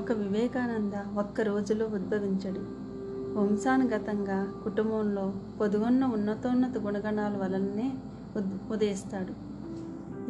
ఒక 0.00 0.12
వివేకానంద 0.12 1.18
ఒక్క 1.18 1.40
రోజులో 1.40 1.86
ఉద్భవించడు. 1.86 2.60
వంశానుగతంగా 3.38 4.52
కుటుంబంలో 4.64 5.34
పొదుగున్న 5.60 6.04
ఉన్నతోన్నత 6.04 6.78
గుణగణాల 6.78 7.36
వలననే 7.36 7.92
ఉద్ 8.36 8.72
ఉదయిస్తాడు. 8.72 9.32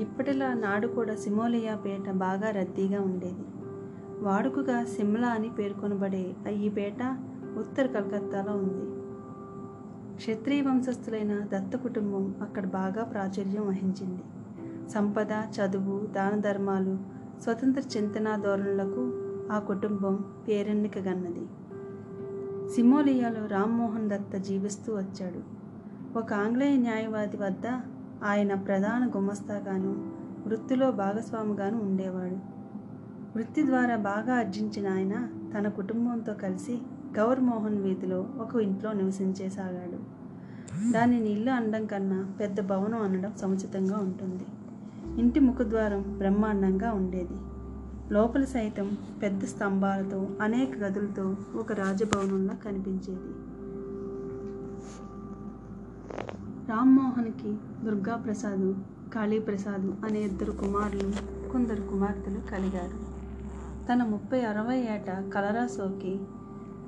ఇప్పటిలా 0.00 0.52
నాడు 0.52 0.86
కూడా 0.86 1.16
సిమోలియా 1.16 1.74
పేట 1.74 2.10
బాగా 2.10 2.50
రద్దీగా 2.50 3.00
ఉండేది. 3.00 3.44
వాడుకగా 4.20 4.84
సిమ్లా 4.84 5.28
అని 5.28 5.48
పేర్కొనబడే 5.48 6.34
ఈ 6.50 6.68
పేట 6.68 7.16
ఉత్తర 7.58 7.86
కలకత్తాలో 7.86 8.52
ఉంది. 8.52 9.00
క్షత్రియ 10.16 10.60
వంశస్థులైన 10.60 11.38
దత్త 11.38 11.76
కుటుంబం 11.76 12.34
అక్కడ 12.42 12.66
బాగా 12.66 13.04
ప్రాచుర్యం 13.04 13.68
వహించింది. 13.68 14.22
సంపద 14.90 15.28
చదువు 15.30 16.06
దాన 16.06 16.40
ధర్మాలు 16.40 16.98
స్వతంత్ర 17.42 17.98
చింతన 17.98 18.36
ధోరణులకు 18.36 19.19
ఆ 19.50 19.58
కుటుంబం 19.58 20.24
పేరెన్నికగన్నది 20.48 21.46
సిమోలియాలో 22.74 23.46
రామ్మోహన్ 23.46 24.10
దత్త 24.10 24.36
జీవిస్తూ 24.36 24.96
వచ్చాడు. 24.96 25.60
ఒక 26.18 26.32
ఆంగ్లేయ 26.32 26.76
న్యాయవాది 26.76 27.36
వద్ద 27.36 27.66
ఆయన 28.24 28.54
ప్రధాన 28.54 29.10
గుమస్తాగాను 29.16 30.12
వృత్తిలో 30.46 30.90
భాగస్వామిగాను 30.90 31.82
ఉండేవాడు. 31.82 32.34
వృత్తి 33.36 33.66
ద్వారా 33.66 33.96
బాగా 33.96 34.38
ఆర్జించిన 34.38 34.88
ఆయన 34.88 35.28
తన 35.58 35.68
కుటుంబంతో 35.68 36.34
కలిసి 36.34 36.78
గౌర్మోహన్ 37.18 37.78
వీధిలో 37.78 38.26
ఒక 38.38 38.56
ఇంట్లో 38.56 38.92
నివసించేసాగాడు. 38.92 40.20
దానిని 40.92 41.30
ఇల్లు 41.32 41.50
అనడం 41.50 41.86
కన్నా 41.86 42.30
పెద్ద 42.40 42.60
భవనం 42.60 43.02
అనడం 43.02 43.32
సముచితంగా 43.36 43.98
ఉంటుంది. 43.98 44.44
ఇంటి 45.20 45.40
ముఖద్వారం 45.40 46.04
బ్రహ్మాండంగా 46.18 46.92
ఉండేది. 46.92 47.49
లోపల 48.12 48.44
సైతం 48.44 48.96
పెద్ద 49.22 49.44
స్తంభాలతో 49.44 50.28
అనేక 50.40 50.78
గదులతో 50.78 51.36
ఒక 51.58 51.72
రాజభవనంలా 51.72 52.54
కనిపించేది. 52.54 53.34
రామ్మోహన్కి 56.70 57.56
దుర్గాప్రసాద్ 57.84 58.74
కాళీప్రసాద్ 59.12 60.04
అనే 60.04 60.20
ఇద్దరు 60.20 60.52
కుమారులు 60.52 61.12
కొందరు 61.52 61.82
కుమార్తెలు 61.82 62.40
కలిగారు. 62.40 63.10
తన 63.86 64.04
ముప్పై 64.04 64.40
అరవై 64.40 64.78
ఏట 64.78 65.24
కలరా 65.34 65.66
సోకి 65.66 66.20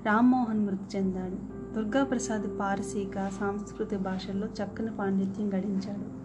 రామ్మోహన్ 0.06 0.66
మృతి 0.66 0.98
చెందాడు. 0.98 1.52
దుర్గాప్రసాద్ 1.74 2.60
పారసీక 2.60 3.28
సాంస్కృతిక 3.28 3.98
భాషల్లో 3.98 4.46
చక్కని 4.46 4.96
పాండిత్యం 4.96 5.48
గడించాడు. 5.48 6.22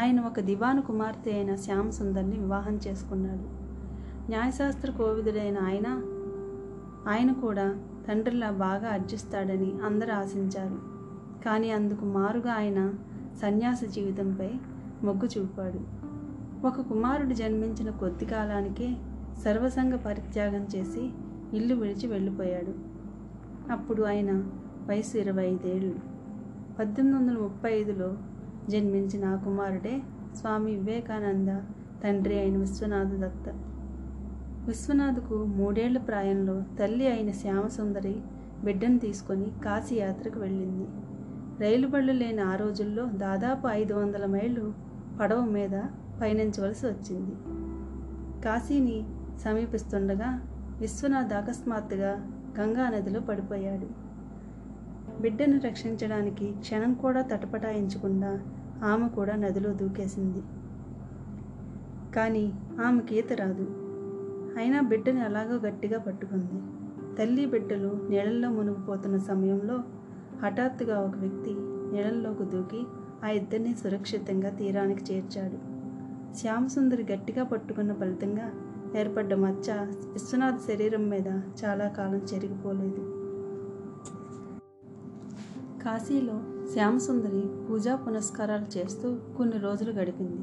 ఆయన 0.00 0.20
ఒక 0.20 0.40
దివాను 0.40 0.82
కుమార్తె 0.82 1.32
అయిన 1.32 1.56
శ్యామ్ 1.56 1.92
సుందర్ని 1.92 2.38
వివాహం 2.38 2.76
చేసుకున్నాడు. 2.88 3.51
న్యాయశాస్త్ర 4.32 4.90
కోవిదుడైన 4.90 5.58
ఆయన 5.58 6.02
ఆయన 7.08 7.32
కూడా 7.32 7.76
తండ్రిలా 8.08 8.50
బాగా 8.50 8.88
అర్జిస్తాడని 8.88 9.72
అందరూ 9.84 10.12
ఆశించారు. 10.12 10.78
కానీ 11.44 11.70
అందుకు 11.70 12.04
మారుగా 12.04 12.52
ఆయన 12.52 12.94
సన్యాస 13.42 13.80
జీవితంపై 13.84 14.50
మొగ్గు 15.02 15.28
చూపాడు. 15.38 15.80
ఒక 16.66 16.80
కుమారుడు 16.80 17.34
జన్మించిన 17.34 17.90
కొద్ది 17.90 18.24
కాలానికే 18.24 18.96
సర్వసంగ 19.44 19.94
పరిత్యాగం 19.94 20.66
చేసి 20.76 21.10
ఇల్లు 21.56 21.74
విడిచి 21.74 22.06
వెళ్ళిపోయాడు. 22.06 22.74
అప్పుడు 23.72 24.02
ఆయన 24.02 24.32
వయసు 24.86 25.18
ఇరవై 25.18 25.46
ఐదేళ్ళు. 25.46 25.94
పద్దెనిమిది 26.78 27.18
వందల 27.18 27.38
ముప్పై 27.38 27.72
ఐదులో 27.72 28.14
జన్మించిన 28.68 29.24
ఆ 29.24 29.34
కుమారుడే 29.34 30.02
స్వామి 30.36 30.76
వివేకానంద 30.76 31.48
తండ్రి 32.04 32.38
అయిన 32.38 32.58
విశ్వనాథ 32.58 33.06
దత్త. 33.06 33.71
విశ్వనాథ్కు 34.66 35.44
మూడేళ్ళ 35.44 35.98
ప్రాయంలో 35.98 36.62
తల్లి 36.80 37.08
అయిన 37.08 37.30
శ్యామసుందరి 37.30 38.16
బిడ్డను 38.64 38.98
తీసుకొని 38.98 39.46
కాశీ 39.64 39.96
యాత్రకు 39.96 40.40
వెళ్ళింది. 40.40 40.88
రైలు 41.62 41.88
బళ్ళు 41.88 42.12
లేని 42.12 42.40
ఆ 42.40 42.54
రోజుల్లో 42.54 43.06
దాదాపు 43.06 43.68
ఐదు 43.68 43.94
వందల 43.94 44.26
మైళ్ళు 44.26 44.74
పడవ 45.20 45.44
మీద 45.44 45.82
పయనించవలసి 46.20 46.86
వచ్చింది. 46.86 47.34
కాశీని 48.42 49.04
సమీపిస్తుండగా 49.44 50.48
విశ్వనాథ్ 50.80 51.32
అకస్మాత్తుగా 51.32 52.12
గంగా 52.60 52.88
నదిలో 52.88 53.20
పడిపోయాడు. 53.20 53.86
బిడ్డను 55.20 55.60
రక్షించడానికి 55.60 56.54
క్షణం 56.60 56.94
కూడా 56.94 57.22
తటపటాయించకుండా 57.22 58.40
ఆమె 58.84 59.08
కూడా 59.08 59.36
నదిలో 59.36 59.72
దూకేసింది. 59.72 60.42
కానీ 62.14 62.52
ఆమెకి 62.86 63.18
ఈత 63.18 63.32
రాదు. 63.32 63.91
అయినా 64.56 64.80
బిడ్డని 64.80 65.20
అలాగో 65.20 65.56
గట్టిగా 65.56 65.98
పట్టుకుంది. 65.98 66.62
తల్లి 67.16 67.46
బిడ్డలు 67.46 68.06
నీళ్ళల్లో 68.10 68.50
మునిగిపోతున్న 68.50 69.18
సమయంలో 69.18 69.80
హఠాత్తుగా 70.42 71.00
ఒక 71.00 71.16
వ్యక్తి 71.16 71.54
నీళ్ళల్లోకి 71.92 72.44
దూకి 72.44 72.84
ఆ 73.24 73.28
ఇద్దరిని 73.28 73.74
సురక్షితంగా 73.74 74.50
తీరానికి 74.50 75.14
చేర్చాడు. 75.14 75.58
శ్యామసుందరి 76.36 77.12
గట్టిగా 77.12 77.44
పట్టుకున్న 77.44 77.92
ఫలితంగా 77.92 78.52
ఏర్పడ్డ 78.96 79.34
మచ్చ 79.34 79.70
విశ్వనాథ్ 80.12 80.60
శరీరం 80.60 81.08
మీద 81.08 81.26
చాలా 81.64 81.88
కాలం 81.88 82.20
చెరిగిపోలేదు. 82.34 83.02
కాశీలో 85.84 86.40
శ్యామసుందరి 86.72 87.42
పూజా 87.68 87.96
పునస్కారాలు 87.96 88.78
చేస్తూ 88.78 89.16
కొన్ని 89.36 89.58
రోజులు 89.58 89.92
గడిపింది. 89.92 90.42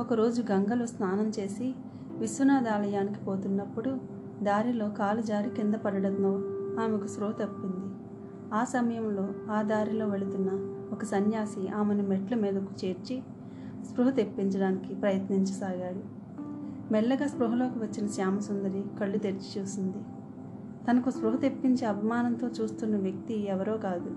ఒకరోజు 0.00 0.42
గంగలో 0.52 0.86
స్నానం 0.86 1.32
చేసి 1.40 1.74
విశ్వనాథ 2.18 2.68
ఆలయానికి 2.68 3.20
పోతున్నప్పుడు 3.24 3.98
దారిలో 4.42 4.88
కాలు 4.88 5.22
జారి 5.22 5.50
కింద 5.50 5.74
పడడంతో 5.74 6.30
ఆమెకు 6.82 7.06
స్పృహ 7.06 7.30
తప్పింది. 7.30 7.94
ఆ 8.54 8.64
సమయంలో 8.64 9.52
ఆ 9.52 9.62
దారిలో 9.62 10.08
వెళుతున్న 10.08 10.50
ఒక 10.92 11.04
సన్యాసి 11.04 11.68
ఆమెను 11.68 12.02
మెట్ల 12.02 12.34
మీదకు 12.34 12.86
చేర్చి 12.86 13.22
స్పృహ 13.90 14.10
తెప్పించడానికి 14.10 14.94
ప్రయత్నించసాగాడు. 14.94 16.00
మెల్లగా 16.92 17.26
స్పృహలోకి 17.26 17.78
వచ్చిన 17.78 18.06
శ్యామసుందరి 18.06 18.84
కళ్ళు 19.00 19.18
తెరిచి 19.18 19.60
చూసింది. 19.60 19.98
తనకు 20.90 21.10
స్పృహ 21.10 21.36
తెప్పించే 21.36 21.86
అభిమానంతో 21.86 22.48
చూస్తున్న 22.48 22.96
వ్యక్తి 22.96 23.46
ఎవరో 23.46 23.76
కాదు. 23.76 24.10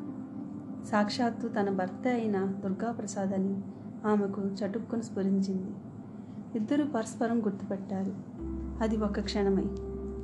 సాక్షాత్తు 0.86 1.48
తన 1.48 1.70
భర్త 1.70 2.08
అయిన 2.08 2.46
దుర్గాప్రసాద్ 2.46 3.34
అని 3.34 3.62
ఆమెకు 4.06 4.42
చటుక్కును 4.42 5.02
స్ఫురించింది. 5.02 5.72
ఇద్దరు 6.58 6.84
పరస్పరం 6.84 7.40
గుర్తుపెట్టారు. 7.40 8.14
అది 8.84 8.98
ఒక 8.98 9.20
క్షణమై. 9.20 9.66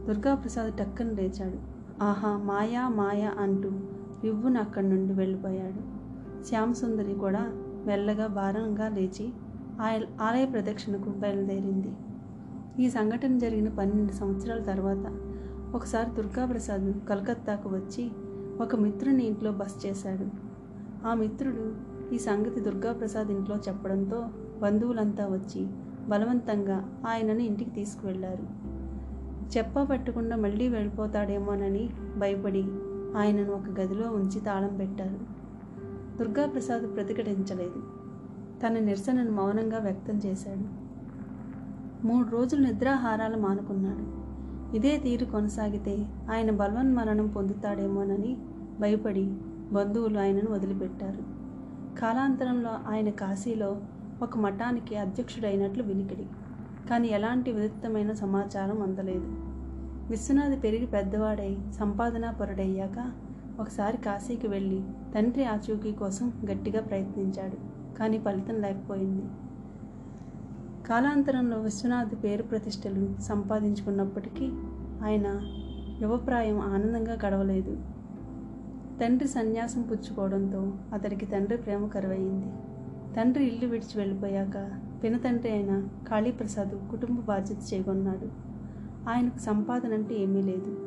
దుర్గాప్రసాద్ 0.08 0.74
టక్కన 0.74 1.06
లేచాడు. 1.06 1.58
ఆహా 2.04 2.38
మాయా 2.38 2.88
మాయా 2.88 3.32
అంటూ 3.40 3.70
రివ్వున 4.24 4.58
అక్కడి 4.58 4.90
నుండి 4.90 5.14
వెళ్ళిపోయాడు. 5.14 5.82
శ్యామసుందరి 6.46 7.14
కూడా 7.14 7.52
మెల్లగా 7.86 8.28
భారంగా 8.28 8.90
లేచి 8.90 9.30
ఆయ- 9.82 10.22
ఆలయ 10.22 10.46
ప్రదక్షిణకు 10.46 11.10
బయలుదేరింది. 11.10 11.94
ఈ 12.80 12.90
సంఘటన 12.90 13.38
జరిగిన 13.38 13.70
పన్నెండు 13.70 14.12
సంవత్సరాల 14.12 14.64
తర్వాత 14.64 15.16
ఒకసారి 15.76 16.12
దుర్గాప్రసాద్ 16.12 17.08
కలకత్తాకు 17.10 17.70
వచ్చి 17.70 18.12
ఒక 18.62 18.76
మిత్రుని 18.76 19.26
ఇంట్లో 19.26 19.52
బస 19.52 19.74
చేశాడు. 19.86 20.26
ఆ 21.08 21.14
మిత్రుడు 21.14 21.74
ఈ 22.14 22.18
సంగతి 22.18 22.60
దుర్గాప్రసాద్ 22.60 23.28
ఇంట్లో 23.28 23.56
చెప్పడంతో 23.56 24.26
బంధువులంతా 24.62 25.28
వచ్చి 25.28 25.68
బలవంతంగా 26.10 27.00
ఆయనను 27.08 27.40
ఇంటికి 27.40 27.72
తీసుకువెళ్ళారు 27.72 28.64
చెప్ప 29.58 29.82
పట్టకుండా 29.82 30.36
మళ్ళీ 30.36 30.68
వెళ్ళిపోతాడేమోనని 30.68 31.90
భయపడి 32.18 32.64
ఆయనను 33.18 33.54
ఒక 33.54 33.80
గదిలో 33.80 34.10
ఉంచి 34.10 34.40
తాళం 34.40 34.78
పెట్టారు. 34.78 35.44
దుర్గాప్రసాద్ 36.18 36.96
ప్రతిఘటించలేదు. 36.96 37.84
తన 38.60 38.74
నిరసనను 38.74 39.32
మౌనంగా 39.32 39.78
వ్యక్తం 39.78 40.18
చేశాడు. 40.26 40.84
మూడు 42.08 42.30
రోజులు 42.30 42.62
నిద్రాహారాలు 42.62 43.38
మానుకున్నాడు. 43.38 44.24
ఇదే 44.76 44.98
తీరు 44.98 45.26
కొనసాగితే 45.26 46.06
ఆయన 46.32 46.52
బలవన్మరణం 46.52 47.28
పొందుతాడేమోనని 47.28 48.38
భయపడి 48.80 49.34
బంధువులు 49.72 50.20
ఆయనను 50.20 50.52
వదిలిపెట్టారు. 50.52 51.44
కాలాంతరంలో 52.00 52.70
ఆయన 52.70 53.10
కాశీలో 53.10 53.78
ఒక 54.22 54.38
మఠానికి 54.38 54.96
అధ్యక్షుడైనట్లు 54.96 55.84
వినికిడి. 55.84 56.26
కానీ 56.90 57.08
ఎలాంటి 57.08 57.52
విదిత్తమైన 57.52 58.14
సమాచారం 58.14 58.82
అందలేదు. 58.82 59.28
విశ్వనాథ్ 60.10 60.64
పెరిగి 60.64 60.86
పెద్దవాడై 60.86 61.58
సంపాదనా 61.72 62.32
పొరుడయ్యాక 62.32 63.12
ఒకసారి 63.60 63.98
కాశీకి 63.98 64.48
వెళ్ళి 64.48 64.84
తండ్రి 65.16 65.46
ఆచూకీ 65.46 65.92
కోసం 65.92 66.34
గట్టిగా 66.52 66.82
ప్రయత్నించాడు. 66.82 67.58
కానీ 67.96 68.20
ఫలితం 68.20 68.62
లేకపోయింది. 68.62 69.26
కాలాంతరంలో 70.88 71.58
విశ్వనాథ్ 71.60 72.24
పేరు 72.24 72.44
ప్రతిష్టలు 72.44 73.22
సంపాదించుకున్నప్పటికీ 73.22 74.46
ఆయన 75.04 75.42
యువప్రాయం 76.02 76.60
ఆనందంగా 76.60 77.18
గడవలేదు. 77.28 77.78
తండ్రి 79.02 79.28
సన్యాసం 79.28 79.82
పుచ్చుకోవడంతో 79.82 80.74
అతడికి 80.94 81.26
తండ్రి 81.26 81.58
ప్రేమ 81.58 81.88
కరువయింది 81.88 82.46
తండ్రి 83.18 83.46
ఇల్లు 83.46 83.70
విడిచి 83.70 83.98
వెళ్ళిపోయాక 83.98 84.72
పినతండ్రి 85.04 85.52
అయిన 85.52 85.88
కాళీప్రసాద్ 86.10 86.92
కుటుంబ 86.92 87.20
బాధ్యత 87.20 87.74
చేకొన్నాడు 87.74 88.28
ఆయనకు 89.10 89.38
సంపాదన 89.38 89.94
అంటే 89.94 90.16
ఏమీ 90.16 90.42
లేదు. 90.42 90.78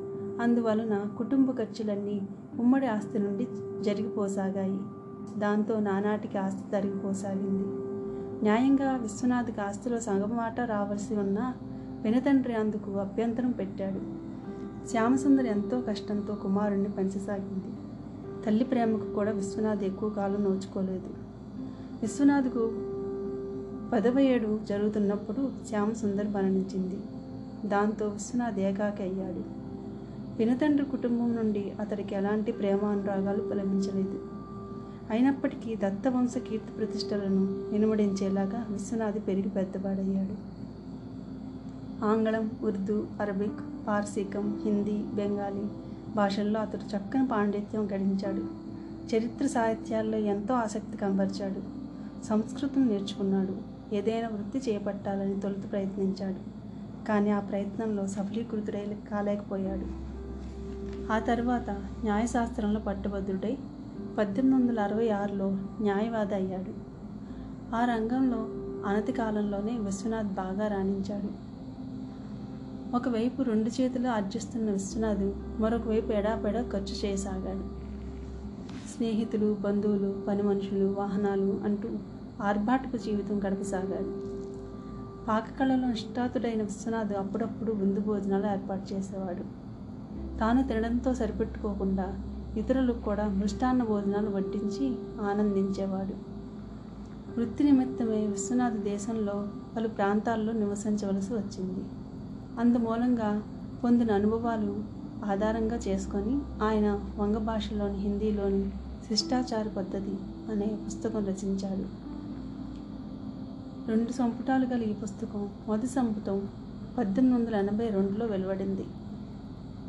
అందువలన 0.42 1.06
కుటుంబ 1.18 1.50
ఖర్చులన్నీ 1.50 2.28
ఉమ్మడి 2.60 2.86
ఆస్తి 2.86 3.18
నుండి 3.18 3.46
జరిగిపోసాగాయి. 3.82 4.78
దాంతో 5.38 5.80
నానాటికి 5.80 6.38
ఆస్తి 6.38 6.70
తరిగిపోసాగింది. 6.70 7.68
న్యాయంగా 8.42 8.96
విశ్వనాథ్కి 8.96 9.60
ఆస్తిలో 9.60 10.00
సగమాట 10.00 10.60
రావాల్సి 10.60 11.16
ఉన్న 11.16 11.54
వినతండ్రి 12.02 12.54
అందుకు 12.54 12.90
అభ్యంతరం 12.92 13.50
పెట్టాడు. 13.50 14.00
శ్యామసుందరి 14.88 15.48
ఎంతో 15.48 15.80
కష్టంతో 15.80 16.34
కుమారుణ్ణి 16.34 16.88
పెంచసాగింది. 16.88 17.76
తల్లి 18.46 18.64
ప్రేమకు 18.64 19.06
కూడా 19.06 19.32
విశ్వనాథ్ 19.32 19.84
ఎక్కువ 19.84 20.08
కాలం 20.08 20.44
నోచుకోలేదు. 20.44 21.25
విశ్వనాథ్కు 22.02 22.72
పదవ 23.92 24.18
ఏడు 24.18 24.60
జరుగుతున్నప్పుడు 24.68 25.52
శ్యామసుందర్ 25.68 26.28
మరణించింది. 26.28 27.00
దాంతో 27.68 28.06
విశ్వనాథ్ 28.06 28.58
ఏకాకి 28.58 29.02
అయ్యాడు. 29.02 29.66
వినతండ్రి 30.38 30.86
కుటుంబం 30.86 31.36
నుండి 31.36 31.72
అతడికి 31.80 32.14
ఎలాంటి 32.14 32.52
ప్రేమ 32.52 32.84
అనురాగాలు 32.84 33.54
లభించలేదు 33.54 34.20
అయినప్పటికీ 35.10 35.76
దత్తవంశ 35.76 36.30
కీర్తి 36.30 36.72
ప్రతిష్టలను 36.72 37.44
వెనుమడించేలాగా 37.72 38.66
విశ్వనాథ్ 38.70 39.18
పెరిగి 39.26 39.48
పెద్దవాడయ్యాడు. 39.48 40.56
ఆంగ్లం 42.04 42.50
ఉర్దూ 42.62 43.06
అరబిక్ 43.20 43.86
పార్సీకం 43.88 44.60
హిందీ 44.64 44.96
బెంగాలీ 45.14 45.64
భాషల్లో 46.16 46.60
అతడు 46.60 46.96
చక్కని 46.96 47.26
పాండిత్యం 47.26 47.86
గడించాడు. 47.86 48.66
చరిత్ర 49.16 49.46
సాహిత్యాల్లో 49.46 50.18
ఎంతో 50.18 50.54
ఆసక్తి 50.54 50.96
కనబరిచాడు. 50.96 51.85
సంస్కృతం 52.24 52.88
నేర్చుకున్నాడు. 52.88 53.56
ఏదైనా 53.94 54.28
వృత్తి 54.28 54.72
చేపట్టాలని 54.72 55.40
తొలుత 55.40 55.72
ప్రయత్నించాడు. 55.72 56.56
కానీ 57.06 57.30
ఆ 57.30 57.40
ప్రయత్నంలో 57.40 58.06
సఫలీకృతుడై 58.06 58.96
కాలేకపోయాడు. 59.10 60.06
ఆ 61.12 61.18
తర్వాత 61.18 61.70
న్యాయశాస్త్రంలో 62.04 62.80
పట్టుభద్రుడై 62.80 63.58
పద్దెనిమిది 64.18 64.54
వందల 64.54 64.80
అరవై 64.80 65.08
ఆరులో 65.08 65.50
న్యాయవాది 65.80 66.34
అయ్యాడు 66.34 66.72
ఆ 67.74 67.84
రంగంలో 67.84 68.46
అనతి 68.88 69.12
కాలంలోనే 69.12 69.78
విశ్వనాథ్ 69.78 70.26
బాగా 70.26 70.66
రాణించాడు. 70.66 71.46
ఒకవైపు 72.96 73.42
రెండు 73.42 73.82
చేతులు 73.82 74.08
ఆర్జిస్తున్న 74.08 74.70
విశ్వనాథ్ 74.70 75.32
మరొకవైపు 75.60 76.12
ఎడాపెడా 76.12 76.62
ఖర్చు 76.62 77.06
చేయసాగాడు. 77.06 77.85
స్నేహితులు 78.96 79.56
బంధువులు 79.60 80.26
పని 80.28 80.42
మనుషులు 80.42 80.94
వాహనాలు 80.98 81.60
అంటూ 81.64 81.88
ఆర్భాటపు 82.42 82.96
జీవితం 82.96 83.38
గడపసాగాడు. 83.38 84.12
పాకకళలో 85.28 85.88
నిష్ఠాతుడైన 85.88 86.62
విశ్వనాథ్ 86.62 87.12
అప్పుడప్పుడు 87.12 87.72
విందు 87.72 88.00
భోజనాలు 88.00 88.46
ఏర్పాటు 88.46 88.94
చేసేవాడు. 88.94 89.44
తాను 90.38 90.68
తినడంతో 90.68 91.14
సరిపెట్టుకోకుండా 91.14 92.18
ఇతరులకు 92.56 93.00
కూడా 93.00 93.28
మృష్టాన్న 93.28 93.82
భోజనాలు 93.82 94.30
వడ్డించి 94.30 94.94
ఆనందించేవాడు. 95.20 96.14
వృత్తి 97.38 97.64
నిమిత్తమే 97.64 98.26
విశ్వనాథ్ 98.26 98.80
దేశంలో 98.82 99.48
పలు 99.76 99.88
ప్రాంతాల్లో 99.88 100.52
నివసించవలసి 100.52 101.34
వచ్చింది. 101.34 101.84
అందుమూలంగా 102.60 103.42
పొందిన 103.84 104.12
అనుభవాలు 104.12 104.84
ఆధారంగా 105.24 105.76
చేసుకొని 105.76 106.64
ఆయన 106.64 107.00
వంగ 107.18 107.36
భాషలోని 107.36 107.98
హిందీలోని 107.98 108.70
శిష్టాచార 109.08 109.68
పద్ధతి 109.68 110.18
అనే 110.52 110.78
పుస్తకం 110.86 111.24
రచించాడు. 111.24 112.06
రెండు 113.90 114.12
సంపుటాలు 114.12 114.66
గల 114.66 114.82
ఈ 114.82 114.92
పుస్తకం 114.92 115.48
మొదటి 115.68 115.86
సంపుటం 115.86 116.48
పద్దెనిమిది 116.98 117.38
వందల 117.38 117.56
ఎనభై 117.56 117.88
రెండులో 117.88 118.26
వెలువడింది. 118.26 118.84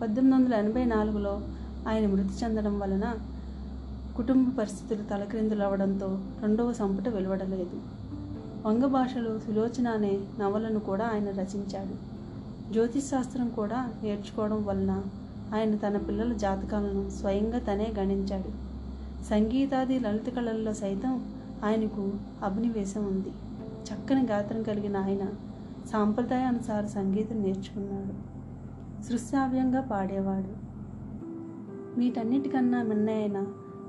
పద్దెనిమిది 0.01 0.35
వందల 0.35 0.53
ఎనభై 0.53 0.85
నాలుగులో 0.85 1.41
ఆయన 1.87 2.07
మృతి 2.07 2.29
చెందడం 2.43 2.79
వలన 2.79 3.15
కుటుంబ 4.15 4.57
పరిస్థితులు 4.59 5.07
తలక్రిందులవడంతో 5.07 6.07
రెండవ 6.41 6.73
సంపుట 6.73 7.09
వెలువడలేదు. 7.09 7.81
వంగ 8.67 8.85
భాషలో 8.85 9.39
సులోచన 9.39 9.87
అనే 9.87 10.19
నవలను 10.39 10.79
కూడా 10.79 11.05
ఆయన 11.13 11.29
రచించాడు. 11.29 12.17
జ్యోతిష్ 12.73 13.07
శాస్త్రం 13.07 13.49
కూడా 13.49 13.93
నేర్చుకోవడం 14.03 14.65
వలన 14.65 15.03
ఆయన 15.53 15.75
తన 15.75 15.97
పిల్లల 15.97 16.33
జాతకాలను 16.33 17.09
స్వయంగా 17.09 17.59
తనే 17.59 17.93
గణించాడు. 17.99 18.66
సంగీతాది 19.29 19.99
లలిత 19.99 20.35
కళల్లో 20.35 20.73
సైతం 20.73 21.25
ఆయనకు 21.63 22.11
అభినివేశం 22.43 23.05
ఉంది. 23.05 23.29
చక్కని 23.85 24.25
గాత్రం 24.25 24.63
కలిగిన 24.63 24.97
ఆయన 24.97 25.25
సాంప్రదాయానుసార 25.91 26.85
సంగీతం 26.85 27.43
నేర్చుకున్నాడు. 27.43 28.37
సృశ్రావ్యంగా 29.03 29.81
పాడేవాడు. 29.81 30.67
వీటన్నిటికన్నా 31.99 32.83
మిన్నయైన 32.83 33.45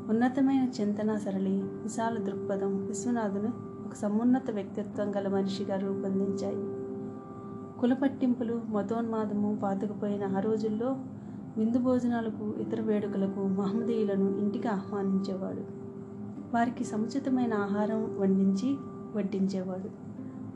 ఉన్నతమైన 0.09 0.69
చింతన 0.81 1.17
సరళి 1.17 1.63
విశాల 1.63 2.19
దృక్పథం 2.19 2.87
విశ్వనాథును 2.87 3.53
ఒక 3.87 3.95
సమున్నత 3.95 4.51
వ్యక్తిత్వం 4.51 5.17
గల 5.17 5.29
మనిషిగా 5.29 5.77
రూపొందించాయి. 5.77 6.79
కులపట్టింపులు 7.81 8.61
మతోన్మాదము 8.69 9.59
పాతుకుపోయిన 9.63 10.37
ఆ 10.37 10.41
రోజుల్లో 10.41 10.97
విందు 11.59 11.79
భోజనాలకు 11.79 12.55
ఇతర 12.61 12.81
వేడుకలకు 12.81 13.41
మహమ్మదీయులను 13.41 14.39
ఇంటికి 14.39 14.69
ఆహ్వానించేవాడు. 14.69 15.61
వారికి 16.55 16.85
సముచితమైన 16.85 17.55
ఆహారం 17.55 18.21
వండించి 18.21 18.77
వడ్డించేవాడు. 19.17 19.89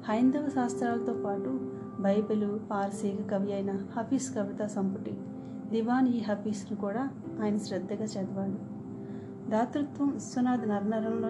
హైందవ 0.09 0.49
శాస్త్రాలతో 0.49 1.15
పాటు 1.15 1.61
బైబిలు 2.01 2.61
పార్సీక 2.71 3.31
కవి 3.31 3.53
అయిన 3.53 3.71
హఫీజ్ 3.71 4.35
కవితా 4.35 4.67
సంపుటి 4.67 5.11
దివాన్ 5.71 6.09
ఈ 6.09 6.21
హఫీస్ను 6.21 6.77
కూడా 6.77 7.11
ఆయన 7.43 7.59
శ్రద్ధగా 7.59 8.05
చదివాడు. 8.05 8.73
దాతృత్వం 9.51 10.09
విశ్వనాథ్ 10.09 10.69
నరనరంలో 10.69 11.29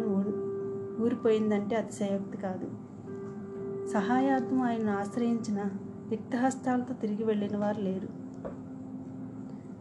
ఊరిపోయిందంటే 1.04 1.76
అతిశయోక్తి 1.76 2.38
కాదు. 2.38 2.70
సహాయార్థం 3.88 4.62
ఆయనను 4.62 4.98
ఆశ్రయించిన 4.98 5.62
రిక్తహస్తాలతో 6.10 6.94
తిరిగి 6.94 7.24
వెళ్ళిన 7.24 7.56
వారు 7.56 7.80
లేరు. 7.80 8.21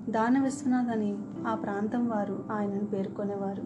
దాన 0.10 0.44
విశ్వనాథ్ 0.44 0.90
అని 0.90 1.18
ఆ 1.48 1.56
ప్రాంతం 1.56 2.10
వారు 2.10 2.46
ఆయనను 2.52 2.86
పేర్కొనేవారు. 2.86 3.64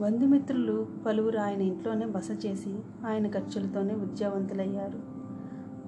బంధుమిత్రులు 0.00 0.86
పలువురు 1.06 1.38
ఆయన 1.38 1.60
ఇంట్లోనే 1.60 2.06
బస 2.06 2.28
చేసి 2.46 2.78
ఆయన 3.06 3.30
ఖర్చులతోనే 3.30 3.94
విద్యావంతులయ్యారు. 3.94 4.98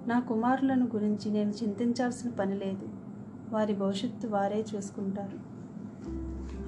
నా 0.09 0.21
కుమారులను 0.21 0.89
గురించి 0.95 1.31
నేను 1.31 1.51
చింతించాల్సిన 1.51 2.31
పని 2.31 2.55
లేదు. 2.55 2.89
వారి 3.51 3.75
భవిష్యత్తు 3.75 4.27
వారే 4.27 4.65
చూసుకుంటారు. 4.77 5.39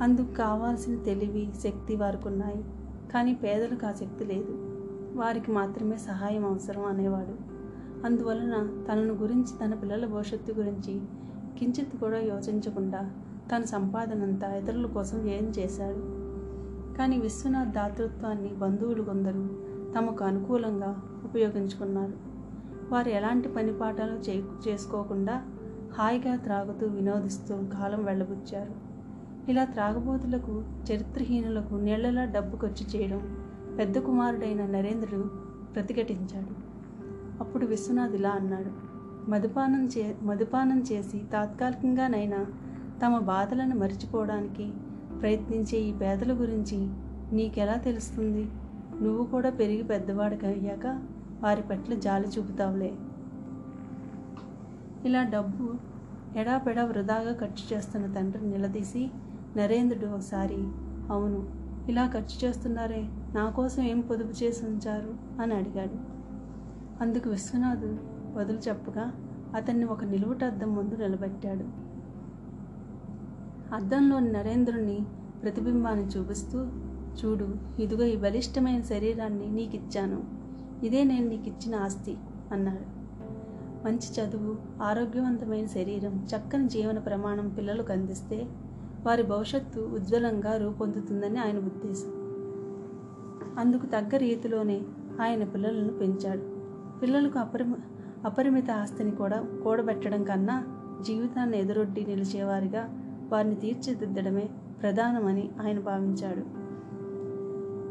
అందుకు 0.03 0.35
కావాల్సిన 0.35 0.97
తెలివి 0.97 1.53
శక్తి 1.65 1.97
వారికి 1.97 2.29
ఉన్నాయి 2.29 2.65
కానీ 3.13 3.35
పేదలకు 3.35 3.87
ఆ 3.87 3.93
శక్తి 3.93 4.25
లేదు. 4.25 4.53
వారికి 5.15 5.51
మాత్రమే 5.51 5.97
సహాయం 5.97 6.45
అవసరం 6.45 6.85
అనేవాడు. 6.85 7.61
అందువలన 8.07 8.85
తనను 8.93 9.15
గురించి 9.15 9.59
తన 9.65 9.75
పిల్లల 9.75 10.07
భవిష్యత్తు 10.07 10.53
గురించి 10.53 11.01
కించిత్ 11.59 11.97
కూడా 11.97 12.19
యోచించకుండా 12.19 13.11
తన 13.53 13.65
సంపాదనంతా 13.65 14.55
ఇతరుల 14.57 14.87
కోసం 14.87 15.29
ఏం 15.29 15.53
చేశాడు? 15.59 16.21
కానీ 16.99 17.19
విశ్వనాథ్ 17.19 17.71
దాతృత్వాన్ని 17.71 18.49
బంధువులు 18.49 19.03
కొందరు 19.03 19.49
తమకు 19.95 20.25
అనుకూలంగా 20.25 21.03
ఉపయోగించుకున్నారు. 21.25 22.13
వారు 22.93 23.09
ఎలాంటి 23.09 23.49
పనిపాటాలు 23.49 24.13
చే 24.13 24.43
చేసుకోకుండా 24.69 25.43
హాయిగా 25.95 26.37
త్రాగుతూ 26.37 26.87
వినోదిస్తూ 26.87 27.57
కాలం 27.57 28.05
వెళ్ళబుచ్చారు. 28.05 28.75
ఇలా 29.51 29.65
త్రాగబోతులకు 29.65 30.65
చరిత్రహీనులకు 30.93 31.75
నీళ్ళలా 31.75 32.25
డబ్బు 32.25 32.57
ఖర్చు 32.57 32.97
చేయడం 32.97 33.49
పెద్ద 33.79 33.99
కుమారుడైన 33.99 34.67
నరేంద్రుడు 34.67 35.31
ప్రతిఘటించాడు. 35.75 36.71
అప్పుడు 37.41 37.67
విశ్వనాథ్ 37.67 38.15
ఇలా 38.15 38.31
అన్నాడు. 38.31 38.90
మదుపానం 39.31 39.87
చే 39.87 40.17
మదుపానం 40.23 40.85
చేసి 40.93 41.27
తాత్కాలికంగానైనా 41.33 42.47
తమ 43.03 43.19
బాధలను 43.19 43.75
మరిచిపోవడానికి 43.75 44.67
ప్రయత్నించే 45.23 45.79
ఈ 45.79 45.93
పేదల 45.93 46.33
గురించి 46.33 46.89
నీకెలా 47.33 47.77
తెలుస్తుంది? 47.77 48.45
నువ్వు 49.03 49.25
కూడా 49.25 49.51
పెరిగి 49.51 49.83
పెద్దవాడికయ్యాక 49.83 50.87
వారి 51.43 51.63
పట్ల 51.63 51.95
జాలి 51.95 52.29
చూపుతావులే. 52.29 52.93
ఇలా 55.05 55.23
డబ్బు 55.23 55.75
ఎడాపెడా 56.35 56.85
వృధాగా 56.85 57.33
ఖర్చు 57.33 57.77
చేస్తున్న 57.77 58.07
తండ్రి 58.07 58.47
నిలదీసి 58.47 59.11
నరేంద్రుడు 59.57 60.07
ఒకసారి 60.07 60.61
అవును 61.11 61.41
ఇలా 61.89 62.07
ఖర్చు 62.07 62.47
చేస్తున్నారే 62.47 63.03
నా 63.35 63.51
కోసం 63.51 63.83
ఏం 63.83 64.01
పొదుపు 64.01 64.45
చేసి 64.45 64.67
ఉంచారు? 64.67 65.43
అని 65.43 65.55
అడిగాడు. 65.55 65.99
అందుకు 67.01 67.31
విశ్వనాథుడు 67.31 68.10
వదులు 68.35 68.59
చెప్పగా 68.59 69.13
అతన్ని 69.55 69.85
ఒక 69.85 70.05
నిలువుట 70.05 70.45
అద్దం 70.45 70.75
ముందు 70.75 70.95
నిలబెట్టాడు. 70.95 71.91
అద్దంలోని 73.75 74.33
నరేంద్రుణ్ణి 74.33 75.01
ప్రతిబింబాన్ని 75.43 76.07
చూపిస్తూ 76.07 76.59
చూడు 77.21 77.55
ఇదిగో 77.79 78.05
ఈ 78.05 78.17
బలిష్టమైన 78.17 78.83
శరీరాన్ని 78.83 79.51
నీకిచ్చాను. 79.51 80.25
ఇదే 80.87 81.05
నేను 81.05 81.29
నీకు 81.29 81.49
ఇచ్చిన 81.49 81.75
ఆస్తి 81.75 82.19
అన్నాడు. 82.53 83.01
మంచి 83.87 84.21
చదువు 84.21 84.83
ఆరోగ్యవంతమైన 84.83 85.67
శరీరం 85.67 86.27
చక్కని 86.37 86.69
జీవన 86.69 86.99
ప్రమాణం 86.99 87.49
పిల్లలకు 87.49 87.93
అందిస్తే 87.93 88.49
వారి 89.07 89.23
భవిష్యత్తు 89.23 89.81
ఉజ్వలంగా 89.81 90.57
రూపొందుతుందని 90.57 91.39
ఆయన 91.39 91.59
ఉద్దేశం. 91.59 92.13
అందుకు 93.59 93.87
తగ్గ 93.87 94.17
రీతిలోనే 94.17 94.81
ఆయన 95.21 95.45
పిల్లలను 95.45 95.89
పెంచాడు. 95.89 96.43
పిల్లలకు 97.01 97.39
అపరిమ 97.39 97.75
అపరిమిత 98.25 98.71
ఆస్తిని 98.71 99.11
కూడా 99.11 99.45
కూడబెట్టడం 99.65 100.25
కన్నా 100.25 100.65
జీవితాన్ని 101.03 101.59
ఎదురొడ్డి 101.59 102.07
నిలిచేవారిగా 102.07 102.89
వారిని 103.33 103.55
తీర్చిదిద్దడమే 103.55 104.49
ప్రధానమని 104.83 105.51
ఆయన 105.67 105.81
భావించాడు. 105.81 106.43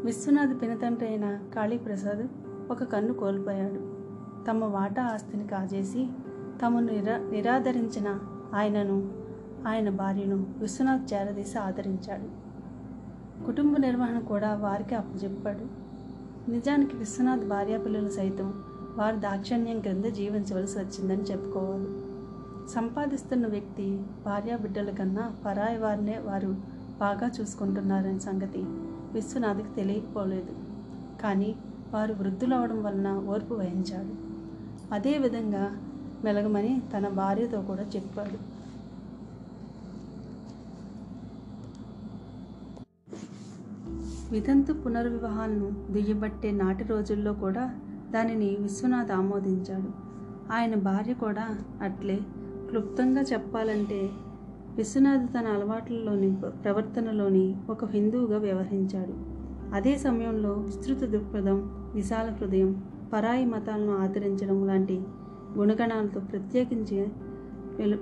విశ్వనాథ్ 0.06 0.62
పినతండ్రి 0.62 1.06
అయిన 1.06 1.38
కాళీప్రసాద్ 1.54 2.26
ఒక 2.70 2.84
కన్ను 2.84 3.14
కోల్పోయాడు. 3.14 3.80
తమ 4.50 4.64
వాటా 4.64 5.04
ఆస్తిని 5.04 5.46
కాజేసి 5.46 6.08
తమను 6.62 6.86
నిరా 6.86 7.18
నిరాదరించిన 7.18 8.18
ఆయనను 8.54 9.10
ఆయన 9.68 9.90
భార్యను 9.90 10.46
విశ్వనాథ్ 10.58 11.14
చేరదీసి 11.14 11.58
ఆదరించాడు. 11.58 12.50
కుటుంబ 13.46 13.76
నిర్వహణ 13.76 14.18
కూడా 14.18 14.54
వారికి 14.54 14.94
అప్పచెప్పాడు 14.94 15.90
నిజానికి 16.50 16.96
విశ్వనాథ్ 16.96 17.48
భార్యాపిల్లలు 17.48 18.08
సైతం 18.08 18.54
వారు 18.96 19.16
దాక్షణ్యం 19.16 19.80
క్రింద 19.80 20.04
జీవించవలసి 20.04 20.78
వచ్చిందని 20.78 21.22
చెప్పుకోవాలి. 21.22 22.10
సంపాదిస్తున్న 22.70 23.46
వ్యక్తి 23.46 24.02
భార్యాబిడ్డల 24.24 24.90
కన్నా 24.90 25.32
పరాయి 25.46 25.78
వారినే 25.78 26.18
వారు 26.18 26.56
బాగా 27.00 27.30
చూసుకుంటున్నారనే 27.40 28.18
సంగతి 28.18 28.58
విశ్వనాథ్కి 29.12 29.74
తెలియకపోలేదు. 29.76 30.52
కానీ 31.22 31.56
వారు 31.94 32.12
వృద్ధులవడం 32.12 32.82
వలన 32.82 33.26
ఓర్పు 33.28 33.54
వహించాడు. 33.54 34.30
అదేవిధంగా 34.94 35.76
మెలగమని 36.24 36.82
తన 36.96 37.08
భార్యతో 37.08 37.62
కూడా 37.62 37.82
చెప్పాడు. 37.82 38.60
వితంతు 44.32 44.72
పునర్వివాహాలను 44.72 45.92
దుయ్యబట్టే 45.92 46.50
నాటి 46.50 46.84
రోజుల్లో 46.84 47.32
కూడా 47.32 47.74
దానిని 48.10 48.56
విశ్వనాథ్ 48.60 49.12
ఆమోదించాడు. 49.12 49.90
ఆయన 50.52 50.74
భార్య 50.74 51.14
కూడా 51.14 51.58
అట్లే. 51.82 52.18
క్లుప్తంగా 52.68 53.22
చెప్పాలంటే 53.22 54.10
విశ్వనాథ్ 54.76 55.30
తన 55.30 55.46
అలవాట్లలోని 55.46 56.36
ప్రవర్తనలోని 56.64 57.56
ఒక 57.70 57.84
హిందువుగా 57.84 58.38
వ్యవహరించాడు. 58.38 59.40
అదే 59.74 59.96
సమయంలో 59.96 60.52
విస్తృత 60.52 60.98
దృక్పథం 60.98 61.70
విశాల 61.94 62.30
హృదయం 62.30 62.82
పరాయి 63.12 63.46
మతాలను 63.46 63.98
ఆదరించడం 63.98 64.66
లాంటి 64.66 65.02
గుణగణాలతో 65.58 66.20
ప్రత్యేకించి 66.20 67.08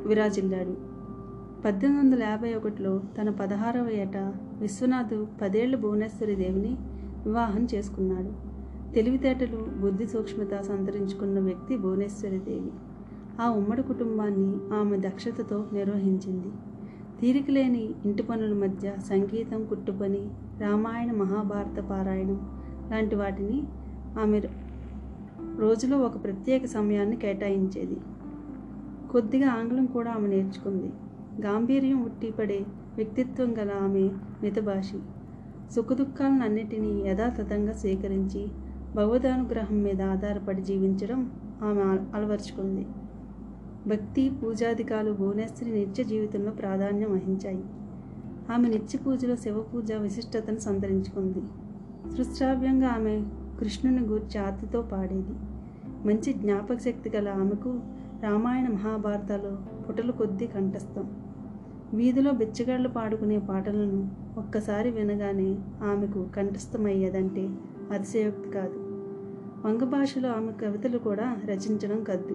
విరాజిల్లాడు. 0.06 0.76
పద్దెనిమిది 1.64 2.06
వందల 2.06 2.22
యాభై 2.22 2.54
ఒకటిలో 2.54 3.00
తన 3.20 3.30
పదహారవ 3.30 3.88
ఏట 3.88 4.16
విశ్వనాథ్ 4.60 5.24
పదేళ్ళ 5.42 5.76
భువనేశ్వరి 5.76 6.34
దేవిని 6.34 6.76
వివాహం 7.26 7.66
చేసుకున్నాడు. 7.74 8.47
తెలివితేటలు 8.94 9.56
బుద్ధి 9.56 10.06
సూక్ష్మత 10.06 10.60
సంతరించుకున్న 10.60 11.40
వ్యక్తి 11.40 11.76
భువనేశ్వరిదేవి 11.76 12.72
ఆ 13.40 13.50
ఉమ్మడి 13.50 13.82
కుటుంబాన్ని 13.82 14.74
ఆమె 14.74 14.96
దక్షతతో 14.96 15.66
నిర్వహించింది. 15.72 16.48
తీరికలేని 17.20 17.94
ఇంటి 18.04 18.22
పనుల 18.22 18.52
మధ్య 18.52 18.96
సంగీతం 19.10 19.64
కుట్టుపని 19.64 20.30
రామాయణ 20.60 21.12
మహాభారత 21.12 21.82
పారాయణం 21.82 22.50
లాంటి 22.90 23.16
వాటిని 23.16 23.62
ఆమె 24.20 24.42
రోజులో 25.58 25.98
ఒక 25.98 26.24
ప్రత్యేక 26.24 26.64
సమయాన్ని 26.64 27.16
కేటాయించేది. 27.16 28.00
కొద్దిగా 29.10 29.48
ఆంగ్లం 29.48 29.86
కూడా 29.86 30.10
ఆమె 30.10 30.28
నేర్చుకుంది. 30.28 30.92
గాంభీర్యం 31.46 32.04
ఉట్టిపడే 32.04 32.66
వ్యక్తిత్వం 32.96 33.58
గల 33.58 33.70
ఆమె 33.82 34.10
మితభాషి. 34.42 34.98
సుఖదుఖాలను 35.74 36.44
అన్నిటినీ 36.44 37.02
యథాతథంగా 37.06 37.72
స్వీకరించి 37.72 38.48
భగవదానుగ్రహం 38.96 39.82
మీద 39.82 40.02
ఆధారపడి 40.02 40.62
జీవించడం 40.62 41.32
ఆమె 41.62 41.80
అల- 41.80 42.04
అలవర్చుకుంది. 42.14 42.86
భక్తి 43.86 44.30
పూజాధికాలు 44.30 45.12
భువనేశ్వరి 45.12 45.72
నిత్య 45.72 46.04
జీవితంలో 46.04 46.50
ప్రాధాన్యం 46.50 47.12
వహించాయి. 47.12 47.64
ఆమె 48.52 48.68
నిత్య 48.68 48.98
పూజలో 48.98 49.36
శివ 49.36 49.60
పూజ 49.60 49.92
విశిష్టతను 49.92 50.58
సంతరించుకుంది. 50.58 51.42
సృశ్రావ్యంగా 52.16 52.88
ఆమె 52.88 53.24
కృష్ణుని 53.60 54.00
గూర్చి 54.00 54.40
ఆర్తితో 54.40 54.82
పాడేది. 54.82 55.32
మంచి 56.04 56.32
జ్ఞాపక 56.32 56.78
శక్తి 56.78 57.16
గల 57.16 57.28
ఆమెకు 57.28 57.80
రామాయణ 58.22 58.68
మహాభారతాలు 58.68 59.82
పుటలు 59.82 60.12
కొద్ది 60.12 60.46
కంఠస్థం. 60.46 61.10
వీధిలో 61.94 62.30
బిచ్చగాళ్ళు 62.30 62.88
పాడుకునే 62.88 63.38
పాటలను 63.38 64.10
ఒక్కసారి 64.38 64.90
వినగానే 64.90 65.56
ఆమెకు 65.82 66.26
కంఠస్థమయ్యేదంటే 66.36 67.48
అతిశయోక్తి 67.92 68.50
కాదు. 68.50 68.78
వంగ 69.66 69.84
భాషలో 69.84 70.28
ఆమె 70.28 70.52
కవితలు 70.52 70.98
కూడా 70.98 71.36
రచించడం 71.44 72.04
కద్దు. 72.04 72.34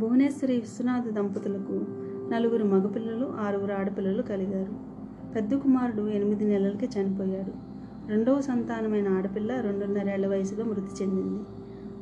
భువనేశ్వరి 0.00 0.52
విశ్వనాథ 0.52 1.08
దంపతులకు 1.08 1.84
నలుగురు 2.34 2.64
మగపిల్లలు 2.64 3.32
ఆరుగురు 3.40 3.72
ఆడపిల్లలు 3.72 4.22
కలిగారు. 4.22 4.72
పెద్ద 5.34 5.54
కుమారుడు 5.54 6.08
ఎనిమిది 6.08 6.44
నెలలకి 6.44 7.00
చనిపోయాడు. 7.00 7.68
రెండవ 8.10 8.40
సంతానమైన 8.40 9.08
ఆడపిల్ల 9.08 9.60
రెండున్నరేళ్ళ 9.60 10.26
వయసులో 10.26 10.64
మృతి 10.64 11.02
చెందింది. 11.02 11.44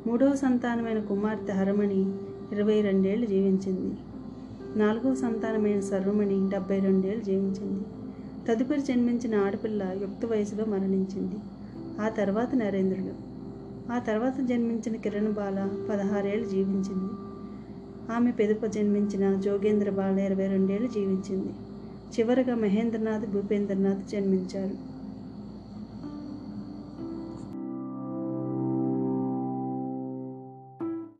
మూడవ 0.07 0.35
సంతానమైన 0.35 0.99
కుమార్తె 0.99 1.53
హరమణి 1.53 2.13
ఇరవై 2.51 2.81
రెండేళ్ళు 2.81 3.25
జీవించింది. 3.25 3.97
నాలుగవ 4.75 5.13
సంతానమైన 5.13 5.79
సర్వమణి 5.79 6.49
డెబ్బై 6.49 6.79
రెండేళ్ళు 6.79 7.23
జీవించింది. 7.23 7.83
తదుపరి 8.49 8.81
జన్మించిన 8.81 9.35
ఆడపిల్ల 9.35 9.95
యుక్త 10.01 10.25
వయసులో 10.25 10.65
మరణించింది. 10.65 11.35
ఆ 12.01 12.09
తర్వాత 12.09 12.49
నరేంద్రుడు. 12.55 13.13
ఆ 13.91 13.99
తర్వాత 13.99 14.41
జన్మించిన 14.41 14.95
కిరణ్ 14.95 15.33
బాల 15.33 15.85
పదహారేళ్ళు 15.89 16.45
జీవించింది. 16.45 17.09
ఆమె 18.13 18.31
పెదప 18.31 18.65
జన్మించిన 18.65 19.35
జోగేంద్ర 19.35 19.89
బాల 19.89 20.19
ఇరవై 20.19 20.47
రెండేళ్ళు 20.47 20.87
జీవించింది. 20.87 21.53
చివరగా 22.13 22.55
మహేంద్రనాథ్ 22.55 23.25
భూపేంద్రనాథ్ 23.25 24.07
జన్మించారు. 24.09 24.96